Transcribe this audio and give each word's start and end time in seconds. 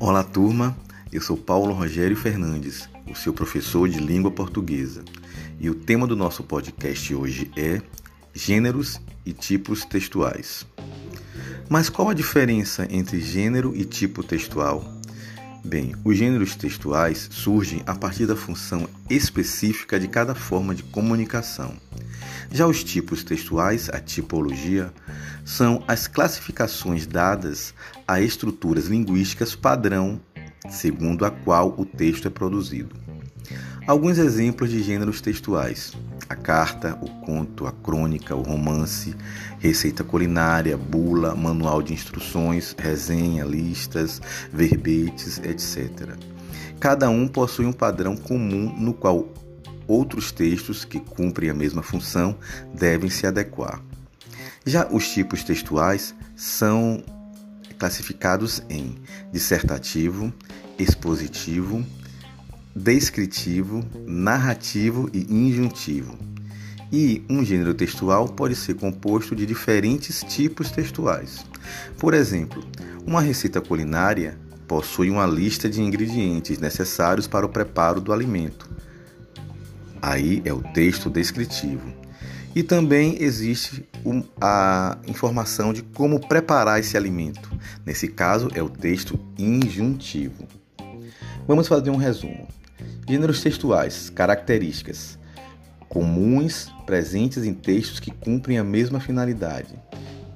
Olá, 0.00 0.22
turma. 0.22 0.76
Eu 1.12 1.20
sou 1.20 1.36
Paulo 1.36 1.74
Rogério 1.74 2.16
Fernandes, 2.16 2.88
o 3.10 3.16
seu 3.16 3.32
professor 3.32 3.88
de 3.88 3.98
língua 3.98 4.30
portuguesa. 4.30 5.02
E 5.58 5.68
o 5.68 5.74
tema 5.74 6.06
do 6.06 6.14
nosso 6.14 6.44
podcast 6.44 7.12
hoje 7.12 7.50
é 7.56 7.82
Gêneros 8.32 9.00
e 9.26 9.32
tipos 9.32 9.84
textuais. 9.84 10.64
Mas 11.68 11.88
qual 11.88 12.10
a 12.10 12.14
diferença 12.14 12.86
entre 12.88 13.20
gênero 13.20 13.74
e 13.74 13.84
tipo 13.84 14.22
textual? 14.22 14.84
Bem, 15.64 15.96
os 16.04 16.16
gêneros 16.16 16.54
textuais 16.54 17.28
surgem 17.32 17.82
a 17.84 17.96
partir 17.96 18.24
da 18.24 18.36
função 18.36 18.88
específica 19.10 19.98
de 19.98 20.06
cada 20.06 20.32
forma 20.32 20.76
de 20.76 20.84
comunicação. 20.84 21.74
Já 22.50 22.66
os 22.66 22.82
tipos 22.82 23.22
textuais, 23.22 23.90
a 23.90 24.00
tipologia, 24.00 24.92
são 25.44 25.82
as 25.86 26.06
classificações 26.06 27.06
dadas 27.06 27.74
a 28.06 28.20
estruturas 28.20 28.86
linguísticas 28.86 29.54
padrão, 29.54 30.20
segundo 30.70 31.24
a 31.24 31.30
qual 31.30 31.74
o 31.78 31.84
texto 31.84 32.26
é 32.26 32.30
produzido. 32.30 32.96
Alguns 33.86 34.18
exemplos 34.18 34.70
de 34.70 34.82
gêneros 34.82 35.20
textuais: 35.20 35.94
a 36.28 36.34
carta, 36.34 36.98
o 37.00 37.08
conto, 37.24 37.66
a 37.66 37.72
crônica, 37.72 38.36
o 38.36 38.42
romance, 38.42 39.16
receita 39.58 40.04
culinária, 40.04 40.76
bula, 40.76 41.34
manual 41.34 41.82
de 41.82 41.94
instruções, 41.94 42.74
resenha, 42.78 43.44
listas, 43.44 44.20
verbetes, 44.52 45.38
etc. 45.38 46.16
Cada 46.78 47.08
um 47.08 47.26
possui 47.26 47.64
um 47.64 47.72
padrão 47.72 48.16
comum 48.16 48.74
no 48.78 48.92
qual 48.92 49.26
outros 49.88 50.30
textos 50.30 50.84
que 50.84 51.00
cumprem 51.00 51.50
a 51.50 51.54
mesma 51.54 51.82
função 51.82 52.38
devem 52.74 53.10
se 53.10 53.26
adequar. 53.26 53.82
Já 54.64 54.86
os 54.86 55.08
tipos 55.08 55.42
textuais 55.42 56.14
são 56.36 57.02
classificados 57.78 58.62
em 58.68 58.96
dissertativo, 59.32 60.32
expositivo, 60.78 61.84
descritivo, 62.74 63.84
narrativo 64.06 65.08
e 65.12 65.26
injuntivo. 65.32 66.18
E 66.92 67.22
um 67.28 67.44
gênero 67.44 67.74
textual 67.74 68.28
pode 68.28 68.54
ser 68.56 68.74
composto 68.74 69.34
de 69.34 69.44
diferentes 69.44 70.22
tipos 70.22 70.70
textuais. 70.70 71.44
Por 71.98 72.14
exemplo, 72.14 72.62
uma 73.06 73.20
receita 73.20 73.60
culinária 73.60 74.38
possui 74.66 75.10
uma 75.10 75.26
lista 75.26 75.68
de 75.68 75.82
ingredientes 75.82 76.58
necessários 76.58 77.26
para 77.26 77.46
o 77.46 77.48
preparo 77.48 78.00
do 78.00 78.12
alimento. 78.12 78.68
Aí 80.00 80.42
é 80.44 80.52
o 80.52 80.62
texto 80.62 81.10
descritivo. 81.10 81.92
E 82.54 82.62
também 82.62 83.22
existe 83.22 83.86
a 84.40 84.98
informação 85.06 85.72
de 85.72 85.82
como 85.82 86.18
preparar 86.26 86.80
esse 86.80 86.96
alimento. 86.96 87.50
Nesse 87.84 88.08
caso, 88.08 88.48
é 88.54 88.62
o 88.62 88.68
texto 88.68 89.18
injuntivo. 89.38 90.46
Vamos 91.46 91.68
fazer 91.68 91.90
um 91.90 91.96
resumo. 91.96 92.48
Gêneros 93.06 93.40
textuais, 93.42 94.10
características 94.10 95.18
comuns 95.88 96.70
presentes 96.84 97.44
em 97.44 97.54
textos 97.54 97.98
que 97.98 98.10
cumprem 98.10 98.58
a 98.58 98.64
mesma 98.64 99.00
finalidade. 99.00 99.74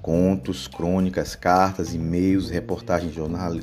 Contos, 0.00 0.66
crônicas, 0.66 1.36
cartas, 1.36 1.94
e-mails, 1.94 2.50
reportagens 2.50 3.14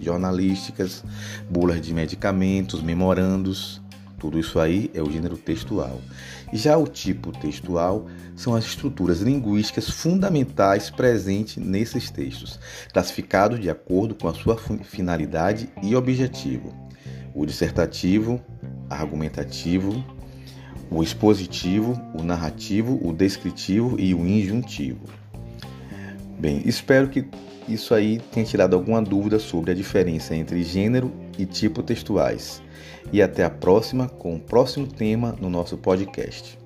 jornalísticas, 0.00 1.02
bulas 1.48 1.80
de 1.80 1.94
medicamentos, 1.94 2.82
memorandos. 2.82 3.80
Tudo 4.18 4.38
isso 4.38 4.58
aí 4.58 4.90
é 4.94 5.02
o 5.02 5.10
gênero 5.10 5.36
textual. 5.36 6.00
Já 6.52 6.76
o 6.76 6.86
tipo 6.86 7.32
textual 7.32 8.06
são 8.34 8.54
as 8.54 8.64
estruturas 8.64 9.20
linguísticas 9.20 9.90
fundamentais 9.90 10.88
presentes 10.88 11.56
nesses 11.56 12.10
textos, 12.10 12.58
classificados 12.92 13.60
de 13.60 13.68
acordo 13.68 14.14
com 14.14 14.28
a 14.28 14.34
sua 14.34 14.56
finalidade 14.56 15.68
e 15.82 15.94
objetivo. 15.94 16.74
O 17.34 17.44
dissertativo, 17.44 18.40
argumentativo, 18.88 20.02
o 20.90 21.02
expositivo, 21.02 22.00
o 22.18 22.22
narrativo, 22.22 22.98
o 23.06 23.12
descritivo 23.12 24.00
e 24.00 24.14
o 24.14 24.26
injuntivo. 24.26 25.04
Bem, 26.38 26.62
espero 26.64 27.08
que 27.08 27.26
isso 27.68 27.92
aí 27.92 28.20
tenha 28.32 28.46
tirado 28.46 28.74
alguma 28.74 29.02
dúvida 29.02 29.38
sobre 29.38 29.72
a 29.72 29.74
diferença 29.74 30.34
entre 30.34 30.62
gênero 30.62 31.12
e 31.38 31.46
tipo 31.46 31.82
textuais. 31.82 32.62
E 33.12 33.22
até 33.22 33.44
a 33.44 33.50
próxima 33.50 34.08
com 34.08 34.34
o 34.36 34.40
próximo 34.40 34.86
tema 34.86 35.36
no 35.40 35.48
nosso 35.48 35.76
podcast. 35.76 36.58